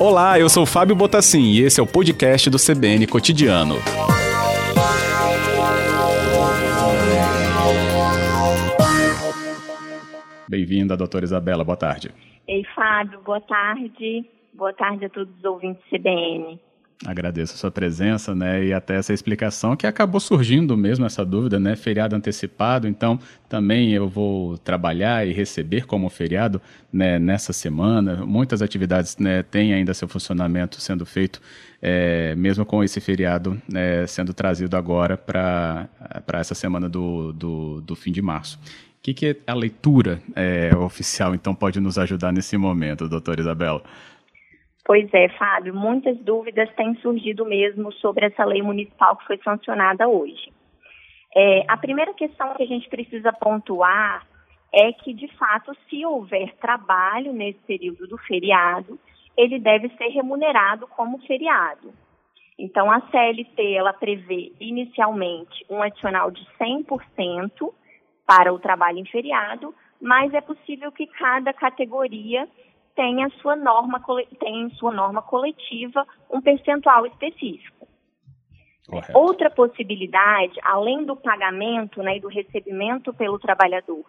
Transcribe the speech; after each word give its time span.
Olá, 0.00 0.40
eu 0.40 0.48
sou 0.48 0.64
Fábio 0.64 0.96
Botassin 0.96 1.52
e 1.52 1.60
esse 1.60 1.78
é 1.78 1.82
o 1.82 1.86
podcast 1.86 2.48
do 2.48 2.56
CBN 2.56 3.06
Cotidiano. 3.06 3.76
Bem-vinda, 10.48 10.96
doutora 10.96 11.24
Isabela, 11.24 11.62
boa 11.62 11.76
tarde. 11.76 12.10
Ei, 12.48 12.64
Fábio, 12.74 13.20
boa 13.20 13.40
tarde. 13.40 14.24
Boa 14.52 14.72
tarde 14.72 15.04
a 15.04 15.08
todos 15.08 15.32
os 15.36 15.44
ouvintes 15.44 15.82
CBN. 15.88 16.58
Agradeço 17.06 17.54
a 17.54 17.56
sua 17.56 17.70
presença, 17.70 18.34
né, 18.34 18.62
e 18.62 18.74
até 18.74 18.96
essa 18.96 19.14
explicação 19.14 19.74
que 19.74 19.86
acabou 19.86 20.20
surgindo 20.20 20.76
mesmo 20.76 21.06
essa 21.06 21.24
dúvida, 21.24 21.58
né, 21.58 21.74
feriado 21.74 22.14
antecipado, 22.14 22.86
então 22.86 23.18
também 23.48 23.92
eu 23.92 24.06
vou 24.06 24.58
trabalhar 24.58 25.26
e 25.26 25.32
receber 25.32 25.86
como 25.86 26.10
feriado, 26.10 26.60
né, 26.92 27.18
nessa 27.18 27.54
semana. 27.54 28.26
Muitas 28.26 28.60
atividades, 28.60 29.16
né, 29.16 29.42
têm 29.42 29.72
ainda 29.72 29.94
seu 29.94 30.06
funcionamento 30.06 30.78
sendo 30.78 31.06
feito, 31.06 31.40
é, 31.80 32.34
mesmo 32.34 32.66
com 32.66 32.84
esse 32.84 33.00
feriado 33.00 33.60
né, 33.66 34.06
sendo 34.06 34.34
trazido 34.34 34.76
agora 34.76 35.16
para 35.16 35.88
essa 36.34 36.54
semana 36.54 36.86
do, 36.86 37.32
do, 37.32 37.80
do 37.80 37.96
fim 37.96 38.12
de 38.12 38.20
março. 38.20 38.58
O 39.00 39.02
que, 39.02 39.14
que 39.14 39.36
a 39.46 39.54
leitura 39.54 40.20
é, 40.36 40.76
oficial, 40.76 41.34
então, 41.34 41.54
pode 41.54 41.80
nos 41.80 41.96
ajudar 41.96 42.30
nesse 42.30 42.58
momento, 42.58 43.08
doutora 43.08 43.40
Isabela? 43.40 43.82
Pois 44.90 45.08
é, 45.14 45.28
Fábio, 45.28 45.72
muitas 45.72 46.18
dúvidas 46.18 46.68
têm 46.74 46.96
surgido 46.96 47.46
mesmo 47.46 47.92
sobre 47.92 48.26
essa 48.26 48.44
lei 48.44 48.60
municipal 48.60 49.16
que 49.16 49.24
foi 49.24 49.38
sancionada 49.38 50.08
hoje. 50.08 50.52
É, 51.32 51.62
a 51.68 51.76
primeira 51.76 52.12
questão 52.12 52.54
que 52.54 52.64
a 52.64 52.66
gente 52.66 52.88
precisa 52.88 53.32
pontuar 53.32 54.26
é 54.74 54.92
que, 54.92 55.14
de 55.14 55.28
fato, 55.36 55.72
se 55.88 56.04
houver 56.04 56.56
trabalho 56.56 57.32
nesse 57.32 57.60
período 57.60 58.08
do 58.08 58.18
feriado, 58.18 58.98
ele 59.36 59.60
deve 59.60 59.90
ser 59.90 60.08
remunerado 60.08 60.88
como 60.88 61.20
feriado. 61.20 61.94
Então, 62.58 62.90
a 62.90 63.00
CLT 63.12 63.72
ela 63.72 63.92
prevê 63.92 64.52
inicialmente 64.58 65.64
um 65.70 65.80
adicional 65.80 66.32
de 66.32 66.44
100% 66.60 67.72
para 68.26 68.52
o 68.52 68.58
trabalho 68.58 68.98
em 68.98 69.06
feriado, 69.06 69.72
mas 70.02 70.34
é 70.34 70.40
possível 70.40 70.90
que 70.90 71.06
cada 71.06 71.52
categoria 71.52 72.48
tem 73.00 73.24
a 73.24 73.30
sua 73.40 73.56
norma, 73.56 73.98
tem 74.38 74.60
em 74.60 74.70
sua 74.74 74.92
norma 74.92 75.22
coletiva 75.22 76.06
um 76.30 76.38
percentual 76.38 77.06
específico. 77.06 77.88
Correto. 78.86 79.18
Outra 79.18 79.50
possibilidade, 79.50 80.60
além 80.62 81.06
do 81.06 81.16
pagamento 81.16 82.02
né, 82.02 82.18
e 82.18 82.20
do 82.20 82.28
recebimento 82.28 83.14
pelo 83.14 83.38
trabalhador 83.38 84.04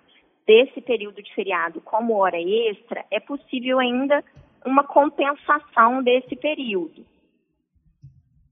desse 0.45 0.81
período 0.81 1.23
de 1.23 1.33
feriado 1.33 1.79
como 1.79 2.17
hora 2.17 2.37
extra, 2.37 3.05
é 3.09 3.21
possível 3.21 3.79
ainda 3.79 4.21
uma 4.65 4.83
compensação 4.83 6.03
desse 6.03 6.35
período. 6.35 7.05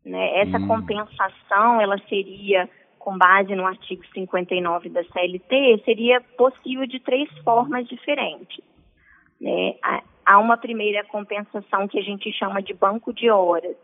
Né? 0.06 0.40
Essa 0.40 0.58
hum. 0.58 0.68
compensação, 0.68 1.82
ela 1.82 1.98
seria, 2.08 2.70
com 2.98 3.18
base 3.18 3.54
no 3.56 3.66
artigo 3.66 4.06
59 4.14 4.88
da 4.88 5.04
CLT, 5.04 5.82
seria 5.84 6.22
possível 6.38 6.88
de 6.88 7.02
três 7.02 7.30
formas 7.40 7.86
diferentes. 7.90 8.64
Né? 9.42 9.76
Há 10.30 10.38
uma 10.38 10.58
primeira 10.58 11.04
compensação 11.06 11.88
que 11.88 11.98
a 11.98 12.04
gente 12.04 12.32
chama 12.34 12.62
de 12.62 12.72
banco 12.72 13.12
de 13.12 13.32
horas, 13.32 13.76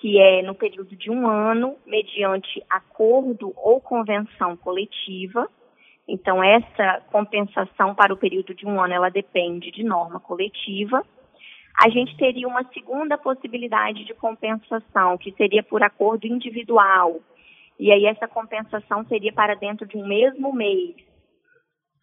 que 0.00 0.18
é 0.18 0.40
no 0.40 0.54
período 0.54 0.96
de 0.96 1.10
um 1.10 1.28
ano, 1.28 1.76
mediante 1.84 2.64
acordo 2.70 3.52
ou 3.54 3.78
convenção 3.78 4.56
coletiva. 4.56 5.46
Então, 6.08 6.42
essa 6.42 7.02
compensação 7.12 7.94
para 7.94 8.14
o 8.14 8.16
período 8.16 8.54
de 8.54 8.64
um 8.64 8.80
ano, 8.82 8.94
ela 8.94 9.10
depende 9.10 9.70
de 9.70 9.84
norma 9.84 10.18
coletiva. 10.18 11.04
A 11.78 11.90
gente 11.90 12.16
teria 12.16 12.48
uma 12.48 12.64
segunda 12.72 13.18
possibilidade 13.18 14.06
de 14.06 14.14
compensação, 14.14 15.18
que 15.18 15.32
seria 15.32 15.62
por 15.62 15.82
acordo 15.82 16.26
individual. 16.26 17.20
E 17.78 17.92
aí, 17.92 18.06
essa 18.06 18.26
compensação 18.26 19.04
seria 19.04 19.34
para 19.34 19.54
dentro 19.54 19.86
de 19.86 19.98
um 19.98 20.06
mesmo 20.06 20.50
mês, 20.50 20.96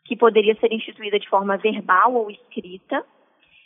que 0.06 0.16
poderia 0.16 0.53
ser 0.59 0.72
instituída 0.72 1.19
de 1.19 1.28
forma 1.28 1.57
verbal 1.57 2.13
ou 2.13 2.29
escrita. 2.29 3.03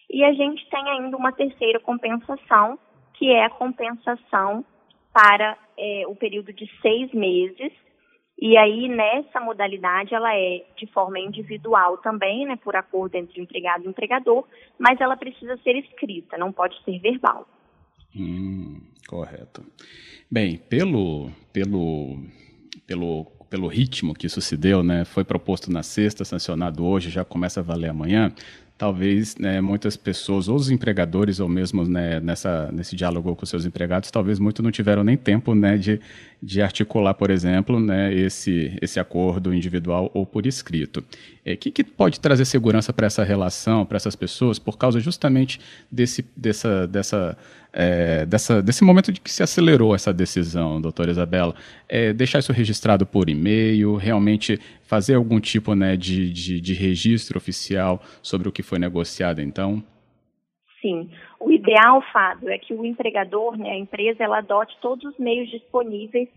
E 0.09 0.23
a 0.23 0.33
gente 0.33 0.67
tem 0.69 0.89
ainda 0.89 1.15
uma 1.15 1.31
terceira 1.31 1.79
compensação, 1.79 2.79
que 3.13 3.29
é 3.31 3.45
a 3.45 3.49
compensação 3.49 4.65
para 5.13 5.57
é, 5.77 6.03
o 6.07 6.15
período 6.15 6.51
de 6.51 6.69
seis 6.81 7.13
meses. 7.13 7.71
E 8.41 8.57
aí, 8.57 8.87
nessa 8.87 9.39
modalidade, 9.39 10.15
ela 10.15 10.33
é 10.33 10.65
de 10.77 10.87
forma 10.87 11.19
individual 11.19 11.97
também, 11.97 12.45
né, 12.45 12.55
por 12.55 12.75
acordo 12.75 13.15
entre 13.15 13.41
empregado 13.41 13.83
e 13.83 13.89
empregador, 13.89 14.45
mas 14.79 14.99
ela 15.01 15.17
precisa 15.17 15.57
ser 15.57 15.75
escrita, 15.75 16.37
não 16.37 16.51
pode 16.51 16.81
ser 16.83 16.97
verbal. 16.99 17.47
Hum, 18.15 18.81
correto. 19.07 19.63
Bem, 20.31 20.57
pelo, 20.57 21.29
pelo, 21.51 22.23
pelo, 22.87 23.25
pelo 23.49 23.67
ritmo 23.67 24.13
que 24.13 24.25
isso 24.25 24.39
se 24.39 24.55
deu, 24.55 24.81
né, 24.81 25.03
foi 25.03 25.25
proposto 25.25 25.69
na 25.69 25.83
sexta, 25.83 26.23
sancionado 26.23 26.85
hoje, 26.85 27.09
já 27.09 27.25
começa 27.25 27.59
a 27.59 27.63
valer 27.63 27.89
amanhã 27.89 28.33
talvez 28.79 29.35
né, 29.35 29.59
muitas 29.59 29.97
pessoas, 29.97 30.47
ou 30.47 30.55
os 30.55 30.71
empregadores, 30.71 31.41
ou 31.41 31.49
mesmo 31.49 31.83
né, 31.83 32.21
nessa, 32.21 32.71
nesse 32.71 32.95
diálogo 32.95 33.35
com 33.35 33.45
seus 33.45 33.65
empregados, 33.65 34.09
talvez 34.09 34.39
muito 34.39 34.63
não 34.63 34.71
tiveram 34.71 35.03
nem 35.03 35.17
tempo 35.17 35.53
né, 35.53 35.77
de, 35.77 35.99
de 36.41 36.61
articular, 36.61 37.13
por 37.13 37.29
exemplo, 37.29 37.77
né, 37.77 38.13
esse, 38.13 38.77
esse 38.81 38.97
acordo 38.97 39.53
individual 39.53 40.09
ou 40.13 40.25
por 40.25 40.45
escrito. 40.47 41.03
O 41.49 41.51
é, 41.51 41.55
que, 41.55 41.71
que 41.71 41.83
pode 41.83 42.19
trazer 42.19 42.45
segurança 42.45 42.93
para 42.93 43.07
essa 43.07 43.23
relação, 43.23 43.83
para 43.83 43.97
essas 43.97 44.15
pessoas, 44.15 44.59
por 44.59 44.77
causa 44.77 44.99
justamente 44.99 45.59
desse, 45.91 46.23
dessa, 46.37 46.87
dessa 46.87 47.35
é, 47.73 48.25
dessa, 48.25 48.61
desse 48.61 48.83
momento 48.83 49.11
de 49.11 49.19
que 49.19 49.31
se 49.31 49.41
acelerou 49.41 49.95
essa 49.95 50.13
decisão, 50.13 50.79
doutora 50.79 51.11
Isabela, 51.11 51.55
é, 51.87 52.13
deixar 52.13 52.39
isso 52.39 52.53
registrado 52.53 53.05
por 53.05 53.29
e-mail, 53.29 53.95
realmente 53.95 54.59
fazer 54.83 55.15
algum 55.15 55.39
tipo 55.39 55.73
né, 55.73 55.95
de, 55.95 56.31
de, 56.31 56.61
de 56.61 56.73
registro 56.73 57.37
oficial 57.37 58.01
sobre 58.21 58.47
o 58.47 58.51
que 58.51 58.63
foi 58.63 58.79
negociado, 58.79 59.41
então? 59.41 59.83
Sim. 60.81 61.09
O 61.39 61.51
ideal, 61.51 62.03
Fábio, 62.13 62.49
é 62.49 62.57
que 62.57 62.73
o 62.73 62.85
empregador, 62.85 63.57
né, 63.57 63.71
a 63.71 63.77
empresa, 63.77 64.23
ela 64.23 64.39
adote 64.39 64.77
todos 64.81 65.03
os 65.05 65.17
meios 65.17 65.49
disponíveis 65.49 66.29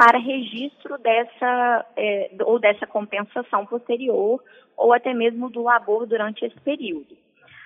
para 0.00 0.18
registro 0.18 0.96
dessa 0.96 1.84
é, 1.94 2.30
ou 2.46 2.58
dessa 2.58 2.86
compensação 2.86 3.66
posterior 3.66 4.42
ou 4.74 4.94
até 4.94 5.12
mesmo 5.12 5.50
do 5.50 5.62
labor 5.62 6.06
durante 6.06 6.42
esse 6.42 6.58
período. 6.60 7.14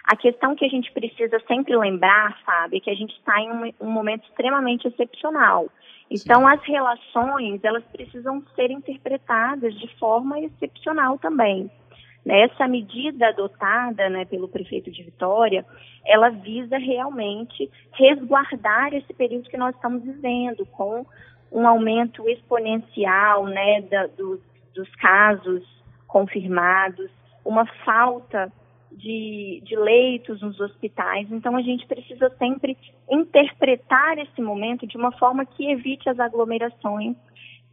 A 0.02 0.16
questão 0.16 0.56
que 0.56 0.64
a 0.64 0.68
gente 0.68 0.90
precisa 0.90 1.38
sempre 1.46 1.76
lembrar, 1.76 2.36
sabe, 2.44 2.78
é 2.78 2.80
que 2.80 2.90
a 2.90 2.94
gente 2.94 3.14
está 3.14 3.40
em 3.40 3.52
um, 3.52 3.72
um, 3.82 3.88
momento 3.88 4.24
extremamente 4.24 4.88
excepcional. 4.88 5.68
Então, 6.10 6.40
Sim. 6.40 6.46
as 6.48 6.64
relações, 6.64 7.62
elas 7.62 7.84
precisam 7.84 8.42
ser 8.56 8.68
interpretadas 8.72 9.72
de 9.78 9.86
forma 9.96 10.40
excepcional 10.40 11.16
também. 11.18 11.70
Essa 12.26 12.66
medida 12.66 13.28
adotada 13.28 14.08
né, 14.08 14.24
pelo 14.24 14.48
prefeito 14.48 14.90
de 14.90 15.04
Vitória, 15.04 15.64
ela 16.04 16.30
visa 16.30 16.78
realmente 16.78 17.70
resguardar 17.92 18.92
esse 18.92 19.14
período 19.14 19.48
que 19.48 19.56
nós 19.56 19.72
estamos 19.76 20.02
vivendo, 20.02 20.66
com 20.66 21.06
um 21.54 21.68
aumento 21.68 22.28
exponencial 22.28 23.46
né, 23.46 23.80
da, 23.82 24.08
dos, 24.08 24.40
dos 24.74 24.92
casos 24.96 25.62
confirmados, 26.08 27.08
uma 27.44 27.64
falta 27.84 28.52
de, 28.90 29.62
de 29.64 29.76
leitos 29.76 30.42
nos 30.42 30.58
hospitais. 30.58 31.30
Então, 31.30 31.56
a 31.56 31.62
gente 31.62 31.86
precisa 31.86 32.28
sempre 32.38 32.76
interpretar 33.08 34.18
esse 34.18 34.42
momento 34.42 34.84
de 34.86 34.96
uma 34.96 35.12
forma 35.12 35.46
que 35.46 35.70
evite 35.70 36.08
as 36.08 36.18
aglomerações 36.18 37.16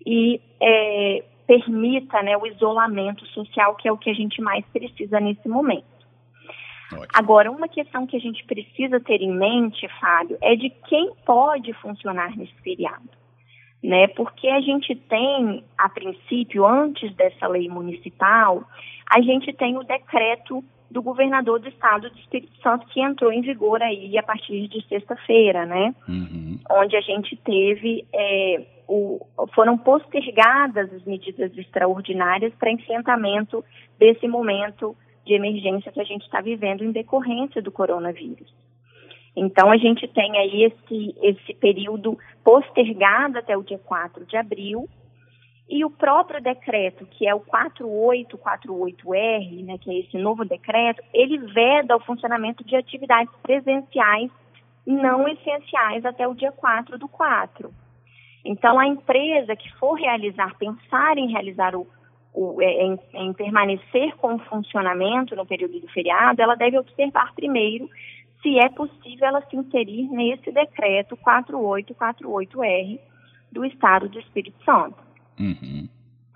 e 0.05 0.39
é, 0.61 1.23
permita 1.47 2.21
né, 2.21 2.37
o 2.37 2.45
isolamento 2.45 3.25
social, 3.27 3.75
que 3.75 3.87
é 3.87 3.91
o 3.91 3.97
que 3.97 4.11
a 4.11 4.13
gente 4.13 4.41
mais 4.41 4.63
precisa 4.67 5.19
nesse 5.19 5.47
momento. 5.47 5.85
Ótimo. 6.93 7.07
Agora, 7.13 7.51
uma 7.51 7.67
questão 7.67 8.05
que 8.05 8.17
a 8.17 8.19
gente 8.19 8.43
precisa 8.45 8.99
ter 8.99 9.21
em 9.21 9.31
mente, 9.31 9.87
Fábio, 9.99 10.37
é 10.41 10.55
de 10.55 10.69
quem 10.87 11.11
pode 11.25 11.73
funcionar 11.73 12.35
nesse 12.35 12.53
feriado. 12.61 13.20
Né? 13.83 14.07
Porque 14.09 14.47
a 14.47 14.61
gente 14.61 14.95
tem, 14.95 15.63
a 15.77 15.89
princípio, 15.89 16.65
antes 16.65 17.13
dessa 17.15 17.47
lei 17.47 17.67
municipal, 17.67 18.63
a 19.09 19.21
gente 19.21 19.51
tem 19.53 19.77
o 19.77 19.83
decreto 19.83 20.63
do 20.91 21.01
governador 21.01 21.59
do 21.59 21.69
estado 21.69 22.09
do 22.09 22.19
Espírito 22.19 22.53
Santo, 22.61 22.85
que 22.87 23.01
entrou 23.01 23.31
em 23.31 23.41
vigor 23.41 23.81
aí 23.81 24.17
a 24.17 24.23
partir 24.23 24.67
de 24.67 24.85
sexta-feira, 24.87 25.65
né? 25.65 25.95
Uhum. 26.07 26.59
Onde 26.69 26.97
a 26.97 27.01
gente 27.01 27.35
teve, 27.37 28.05
é, 28.13 28.61
o, 28.87 29.25
foram 29.55 29.77
postergadas 29.77 30.93
as 30.93 31.03
medidas 31.05 31.57
extraordinárias 31.57 32.53
para 32.55 32.71
enfrentamento 32.71 33.63
desse 33.97 34.27
momento 34.27 34.95
de 35.25 35.33
emergência 35.33 35.91
que 35.91 36.01
a 36.01 36.03
gente 36.03 36.23
está 36.23 36.41
vivendo 36.41 36.83
em 36.83 36.91
decorrência 36.91 37.61
do 37.61 37.71
coronavírus. 37.71 38.53
Então, 39.35 39.71
a 39.71 39.77
gente 39.77 40.07
tem 40.07 40.37
aí 40.37 40.63
esse, 40.63 41.15
esse 41.21 41.53
período 41.55 42.17
postergado 42.43 43.39
até 43.39 43.57
o 43.57 43.63
dia 43.63 43.79
4 43.79 44.25
de 44.25 44.35
abril, 44.35 44.89
E 45.69 45.85
o 45.85 45.89
próprio 45.89 46.41
decreto, 46.41 47.05
que 47.05 47.25
é 47.25 47.33
o 47.33 47.39
4848R, 47.39 49.63
né, 49.63 49.77
que 49.77 49.89
é 49.89 49.99
esse 49.99 50.17
novo 50.17 50.43
decreto, 50.43 51.01
ele 51.13 51.37
veda 51.37 51.95
o 51.95 52.01
funcionamento 52.01 52.61
de 52.65 52.75
atividades 52.75 53.33
presenciais 53.41 54.29
não 54.85 55.27
essenciais 55.27 56.05
até 56.05 56.27
o 56.27 56.33
dia 56.33 56.51
4 56.51 56.97
do 56.97 57.07
4. 57.07 57.71
Então, 58.43 58.79
a 58.79 58.87
empresa 58.87 59.55
que 59.55 59.71
for 59.75 59.93
realizar, 59.93 60.55
pensar 60.57 61.17
em 61.17 61.31
realizar 61.31 61.75
o, 61.75 61.87
o 62.33 62.61
é, 62.61 62.83
em, 62.83 62.99
em 63.13 63.33
permanecer 63.33 64.15
com 64.17 64.35
o 64.35 64.39
funcionamento 64.39 65.35
no 65.35 65.45
período 65.45 65.79
do 65.79 65.87
feriado, 65.89 66.41
ela 66.41 66.55
deve 66.55 66.77
observar 66.77 67.33
primeiro 67.33 67.87
se 68.41 68.59
é 68.59 68.69
possível 68.69 69.27
ela 69.27 69.41
se 69.49 69.55
inserir 69.55 70.07
nesse 70.09 70.51
decreto 70.51 71.17
4848R 71.17 72.99
do 73.51 73.65
Estado 73.65 74.09
do 74.09 74.19
Espírito 74.19 74.63
Santo. 74.63 74.97
Uhum. 75.39 75.87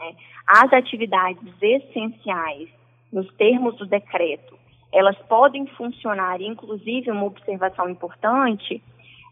É, 0.01 0.13
as 0.47 0.71
atividades 0.73 1.53
essenciais, 1.61 2.69
nos 3.11 3.31
termos 3.35 3.77
do 3.77 3.85
decreto, 3.85 4.57
elas 4.93 5.17
podem 5.27 5.65
funcionar, 5.67 6.41
inclusive 6.41 7.11
uma 7.11 7.25
observação 7.25 7.89
importante 7.89 8.81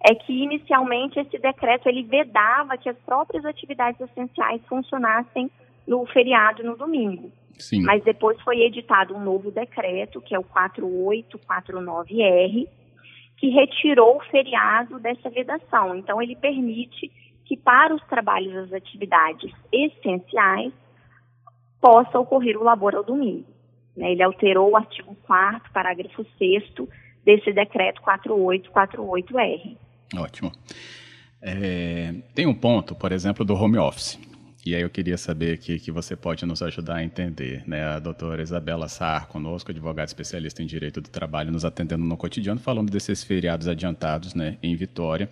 é 0.06 0.14
que 0.14 0.44
inicialmente 0.44 1.18
esse 1.18 1.38
decreto 1.40 1.88
ele 1.88 2.04
vedava 2.04 2.78
que 2.78 2.90
as 2.90 2.98
próprias 3.00 3.46
atividades 3.46 4.02
essenciais 4.02 4.62
funcionassem 4.68 5.50
no 5.88 6.06
feriado 6.08 6.62
no 6.62 6.76
domingo. 6.76 7.32
Sim. 7.60 7.84
Mas 7.84 8.04
depois 8.04 8.42
foi 8.42 8.62
editado 8.62 9.16
um 9.16 9.24
novo 9.24 9.52
decreto, 9.52 10.20
que 10.22 10.36
é 10.36 10.40
o 10.40 10.44
4849R, 10.44 12.68
que 13.38 13.50
retirou 13.50 14.18
o 14.18 14.24
feriado 14.26 15.00
dessa 15.00 15.30
vedação. 15.30 15.96
Então 15.96 16.22
ele 16.22 16.36
permite 16.36 17.10
que 17.46 17.56
para 17.58 17.94
os 17.94 18.02
trabalhos 18.06 18.54
das 18.54 18.74
atividades 18.74 19.52
essenciais 19.72 20.74
possa 21.80 22.18
ocorrer 22.18 22.58
o 22.58 22.64
labor 22.64 22.96
ao 22.96 23.04
domingo. 23.04 23.46
Né? 23.96 24.14
Ele 24.14 24.24
alterou 24.24 24.72
o 24.72 24.78
artigo 24.78 25.16
4 25.28 25.72
parágrafo 25.72 26.26
6 26.38 26.64
desse 27.26 27.52
decreto 27.52 28.02
4848R. 28.02 29.78
Ótimo. 30.18 30.52
É, 31.42 32.14
tem 32.34 32.48
um 32.48 32.54
ponto, 32.54 32.96
por 32.96 33.12
exemplo, 33.12 33.44
do 33.44 33.54
home 33.54 33.78
office. 33.78 34.18
E 34.66 34.74
aí 34.74 34.82
eu 34.82 34.90
queria 34.90 35.18
saber 35.18 35.54
aqui 35.54 35.78
que 35.78 35.92
você 35.92 36.16
pode 36.16 36.46
nos 36.46 36.62
ajudar 36.62 36.96
a 36.96 37.04
entender. 37.04 37.64
Né? 37.68 37.84
A 37.84 38.00
doutora 38.00 38.42
Isabela 38.42 38.88
Saar, 38.88 39.28
conosco, 39.28 39.72
advogada 39.72 40.06
especialista 40.06 40.64
em 40.64 40.66
Direito 40.66 41.02
do 41.02 41.10
Trabalho, 41.10 41.52
nos 41.52 41.66
atendendo 41.66 42.06
no 42.06 42.16
cotidiano, 42.16 42.62
falando 42.62 42.90
desses 42.90 43.26
feriados 43.26 43.68
adiantados 43.68 44.34
né, 44.34 44.58
em 44.64 44.74
Vitória 44.74 45.30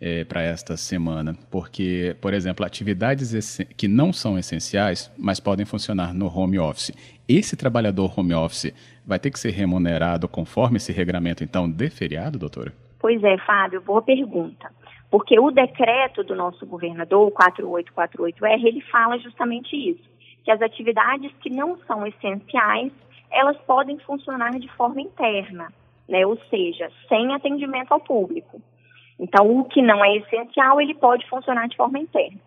é, 0.00 0.24
para 0.24 0.40
esta 0.40 0.78
semana. 0.78 1.36
Porque, 1.50 2.16
por 2.22 2.32
exemplo, 2.32 2.64
atividades 2.64 3.58
que 3.76 3.86
não 3.86 4.14
são 4.14 4.38
essenciais, 4.38 5.12
mas 5.18 5.38
podem 5.38 5.66
funcionar 5.66 6.14
no 6.14 6.26
home 6.26 6.58
office. 6.58 6.92
Esse 7.28 7.56
trabalhador 7.56 8.18
home 8.18 8.32
office 8.32 8.72
vai 9.06 9.18
ter 9.18 9.30
que 9.30 9.38
ser 9.38 9.50
remunerado 9.50 10.26
conforme 10.26 10.78
esse 10.78 10.90
regramento, 10.90 11.44
então, 11.44 11.70
de 11.70 11.90
feriado, 11.90 12.38
doutora? 12.38 12.72
Pois 12.98 13.22
é, 13.24 13.36
Fábio, 13.38 13.82
boa 13.82 14.00
pergunta. 14.00 14.70
Porque 15.10 15.38
o 15.38 15.50
decreto 15.50 16.22
do 16.22 16.36
nosso 16.36 16.64
governador, 16.64 17.26
o 17.26 17.32
4848R, 17.32 18.64
ele 18.64 18.80
fala 18.82 19.18
justamente 19.18 19.74
isso, 19.74 20.08
que 20.44 20.50
as 20.50 20.62
atividades 20.62 21.32
que 21.40 21.50
não 21.50 21.76
são 21.86 22.06
essenciais, 22.06 22.92
elas 23.30 23.56
podem 23.58 23.98
funcionar 23.98 24.50
de 24.58 24.68
forma 24.72 25.00
interna, 25.00 25.72
né? 26.08 26.24
ou 26.24 26.38
seja, 26.48 26.90
sem 27.08 27.34
atendimento 27.34 27.92
ao 27.92 28.00
público. 28.00 28.60
Então, 29.18 29.58
o 29.58 29.64
que 29.64 29.82
não 29.82 30.04
é 30.04 30.16
essencial, 30.16 30.80
ele 30.80 30.94
pode 30.94 31.28
funcionar 31.28 31.68
de 31.68 31.76
forma 31.76 31.98
interna. 31.98 32.38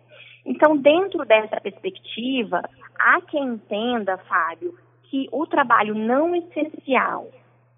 Então, 0.44 0.76
dentro 0.76 1.24
dessa 1.24 1.60
perspectiva, 1.60 2.62
há 2.98 3.20
quem 3.22 3.44
entenda, 3.44 4.18
Fábio, 4.18 4.74
que 5.04 5.28
o 5.30 5.46
trabalho 5.46 5.94
não 5.94 6.34
essencial 6.34 7.28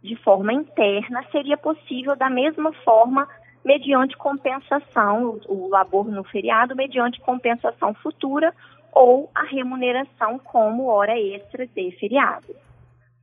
de 0.02 0.16
forma 0.16 0.52
interna 0.52 1.24
seria 1.30 1.56
possível 1.56 2.16
da 2.16 2.30
mesma 2.30 2.72
forma 2.84 3.28
mediante 3.66 4.16
compensação, 4.16 5.40
o, 5.48 5.68
labor 5.68 6.06
no 6.06 6.22
feriado, 6.22 6.76
mediante 6.76 7.20
compensação 7.20 7.92
futura 7.94 8.54
ou 8.92 9.28
a 9.34 9.42
remuneração 9.42 10.38
como 10.38 10.86
hora 10.86 11.18
extra 11.18 11.66
de 11.66 11.90
feriado. 11.98 12.54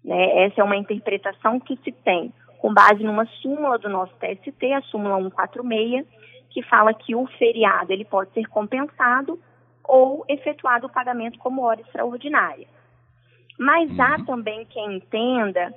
Né? 0.04 0.44
Essa 0.44 0.60
é 0.60 0.64
uma 0.64 0.76
interpretação 0.76 1.62
que 1.62 1.78
se 1.78 1.94
tem 1.94 2.34
com 2.60 2.74
base 2.74 3.02
numa 3.04 3.26
súmula 3.42 3.80
do 3.80 3.88
nosso 3.88 4.14
TST, 4.16 4.74
a 4.74 4.82
súmula 4.82 5.16
146, 5.16 6.06
que 6.50 6.62
fala 6.64 6.94
que 6.94 7.16
o 7.16 7.26
feriado 7.26 7.94
ele 7.94 8.04
pode 8.04 8.34
ser 8.34 8.46
compensado 8.50 9.40
ou 9.82 10.26
efetuado 10.28 10.88
o 10.88 10.92
pagamento 10.92 11.40
como 11.40 11.62
hora 11.62 11.80
extraordinária. 11.80 12.68
Mas 13.58 13.90
uhum. 13.92 14.02
há 14.02 14.26
também 14.26 14.66
quem 14.66 14.98
entenda 14.98 15.74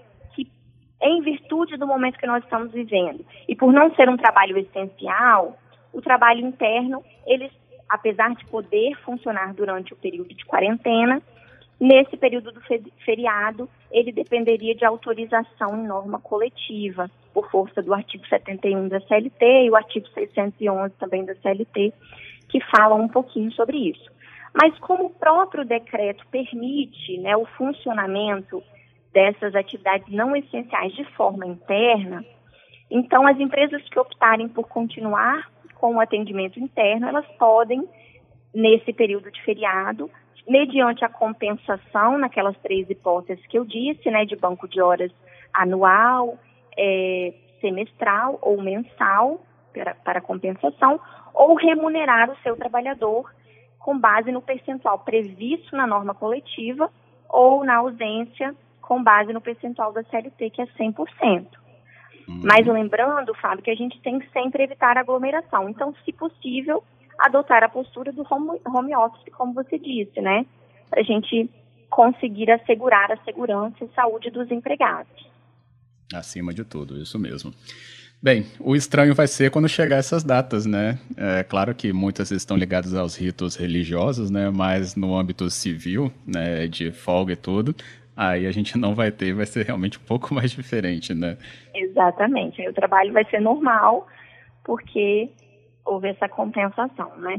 em 1.00 1.20
virtude 1.22 1.76
do 1.76 1.86
momento 1.86 2.18
que 2.18 2.26
nós 2.26 2.42
estamos 2.42 2.72
vivendo, 2.72 3.24
e 3.48 3.54
por 3.54 3.72
não 3.72 3.94
ser 3.94 4.08
um 4.08 4.16
trabalho 4.16 4.58
essencial, 4.58 5.58
o 5.92 6.00
trabalho 6.00 6.40
interno, 6.46 7.02
ele, 7.26 7.50
apesar 7.88 8.34
de 8.34 8.44
poder 8.46 8.94
funcionar 9.04 9.54
durante 9.54 9.92
o 9.92 9.96
período 9.96 10.34
de 10.34 10.44
quarentena, 10.44 11.22
Nesse 11.78 12.16
período 12.16 12.52
do 12.52 12.60
feriado, 13.04 13.68
ele 13.90 14.10
dependeria 14.10 14.74
de 14.74 14.84
autorização 14.84 15.76
em 15.76 15.86
norma 15.86 16.18
coletiva, 16.18 17.10
por 17.34 17.50
força 17.50 17.82
do 17.82 17.92
artigo 17.92 18.26
71 18.26 18.88
da 18.88 18.98
CLT 19.00 19.66
e 19.66 19.70
o 19.70 19.76
artigo 19.76 20.08
611 20.08 20.94
também 20.98 21.22
da 21.26 21.34
CLT, 21.34 21.92
que 22.48 22.60
falam 22.74 23.02
um 23.02 23.08
pouquinho 23.08 23.52
sobre 23.52 23.76
isso. 23.90 24.10
Mas 24.54 24.78
como 24.78 25.04
o 25.04 25.10
próprio 25.10 25.66
decreto 25.66 26.26
permite 26.28 27.18
né, 27.18 27.36
o 27.36 27.44
funcionamento 27.44 28.62
dessas 29.16 29.54
atividades 29.54 30.12
não 30.12 30.36
essenciais 30.36 30.92
de 30.92 31.02
forma 31.14 31.46
interna, 31.46 32.22
então 32.90 33.26
as 33.26 33.40
empresas 33.40 33.82
que 33.88 33.98
optarem 33.98 34.46
por 34.46 34.68
continuar 34.68 35.50
com 35.76 35.94
o 35.94 36.00
atendimento 36.00 36.60
interno, 36.60 37.08
elas 37.08 37.26
podem, 37.38 37.88
nesse 38.54 38.92
período 38.92 39.30
de 39.30 39.42
feriado, 39.42 40.10
mediante 40.46 41.02
a 41.02 41.08
compensação 41.08 42.18
naquelas 42.18 42.58
três 42.58 42.90
hipóteses 42.90 43.44
que 43.46 43.58
eu 43.58 43.64
disse, 43.64 44.10
né, 44.10 44.26
de 44.26 44.36
banco 44.36 44.68
de 44.68 44.82
horas 44.82 45.10
anual, 45.50 46.38
é, 46.76 47.32
semestral 47.58 48.38
ou 48.42 48.60
mensal 48.60 49.40
para, 49.72 49.94
para 49.94 50.20
compensação, 50.20 51.00
ou 51.32 51.54
remunerar 51.54 52.30
o 52.30 52.36
seu 52.42 52.54
trabalhador 52.54 53.32
com 53.78 53.98
base 53.98 54.30
no 54.30 54.42
percentual 54.42 54.98
previsto 54.98 55.74
na 55.74 55.86
norma 55.86 56.14
coletiva 56.14 56.90
ou 57.30 57.64
na 57.64 57.76
ausência 57.76 58.54
com 58.86 59.02
base 59.02 59.32
no 59.32 59.40
percentual 59.40 59.92
da 59.92 60.02
CLT, 60.04 60.50
que 60.50 60.62
é 60.62 60.66
100%. 60.66 61.46
Uhum. 62.28 62.40
Mas 62.42 62.66
lembrando, 62.66 63.34
Fábio, 63.34 63.62
que 63.62 63.70
a 63.70 63.74
gente 63.74 64.00
tem 64.00 64.18
que 64.18 64.30
sempre 64.30 64.62
evitar 64.62 64.96
aglomeração. 64.96 65.68
Então, 65.68 65.94
se 66.04 66.12
possível, 66.12 66.82
adotar 67.18 67.62
a 67.62 67.68
postura 67.68 68.12
do 68.12 68.26
home, 68.30 68.60
home 68.66 68.96
office, 68.96 69.32
como 69.36 69.52
você 69.52 69.78
disse, 69.78 70.20
né? 70.20 70.46
Para 70.88 71.00
a 71.00 71.04
gente 71.04 71.50
conseguir 71.90 72.50
assegurar 72.50 73.10
a 73.12 73.16
segurança 73.24 73.84
e 73.84 73.88
saúde 73.94 74.30
dos 74.30 74.50
empregados. 74.50 75.26
Acima 76.14 76.54
de 76.54 76.64
tudo, 76.64 77.00
isso 77.00 77.18
mesmo. 77.18 77.52
Bem, 78.22 78.46
o 78.60 78.74
estranho 78.74 79.14
vai 79.14 79.26
ser 79.26 79.50
quando 79.50 79.68
chegar 79.68 79.96
essas 79.96 80.24
datas, 80.24 80.64
né? 80.64 80.98
É 81.16 81.42
claro 81.42 81.74
que 81.74 81.92
muitas 81.92 82.30
estão 82.30 82.56
ligadas 82.56 82.94
aos 82.94 83.16
ritos 83.16 83.56
religiosos, 83.56 84.30
né? 84.30 84.50
Mas 84.50 84.96
no 84.96 85.16
âmbito 85.16 85.50
civil, 85.50 86.10
né, 86.26 86.66
de 86.66 86.90
folga 86.90 87.34
e 87.34 87.36
tudo, 87.36 87.74
aí 88.16 88.46
a 88.46 88.50
gente 88.50 88.78
não 88.78 88.94
vai 88.94 89.12
ter, 89.12 89.34
vai 89.34 89.46
ser 89.46 89.66
realmente 89.66 89.98
um 89.98 90.02
pouco 90.02 90.32
mais 90.34 90.50
diferente, 90.52 91.12
né? 91.14 91.36
Exatamente. 91.74 92.62
Aí 92.62 92.68
o 92.68 92.74
trabalho 92.74 93.12
vai 93.12 93.24
ser 93.26 93.40
normal, 93.40 94.06
porque 94.64 95.30
houve 95.84 96.08
essa 96.08 96.28
compensação, 96.28 97.16
né? 97.18 97.36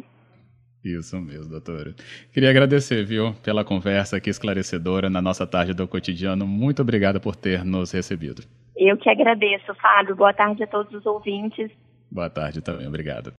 Isso 0.83 1.19
mesmo, 1.19 1.49
doutora. 1.49 1.93
Queria 2.31 2.49
agradecer, 2.49 3.03
viu, 3.03 3.33
pela 3.43 3.65
conversa 3.65 4.17
aqui 4.17 4.29
esclarecedora 4.29 5.09
na 5.09 5.21
nossa 5.21 5.45
tarde 5.45 5.73
do 5.73 5.87
cotidiano. 5.87 6.47
Muito 6.47 6.81
obrigada 6.81 7.19
por 7.19 7.35
ter 7.35 7.65
nos 7.65 7.91
recebido. 7.91 8.43
Eu 8.75 8.95
que 8.95 9.09
agradeço, 9.09 9.73
Fábio. 9.75 10.15
Boa 10.15 10.33
tarde 10.33 10.63
a 10.63 10.67
todos 10.67 10.93
os 10.93 11.05
ouvintes. 11.05 11.71
Boa 12.09 12.29
tarde 12.29 12.61
também, 12.61 12.87
obrigado. 12.87 13.33